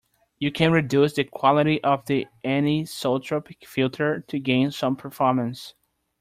[0.39, 5.75] You can reduce the quality of the anisotropic filter to gain some performance.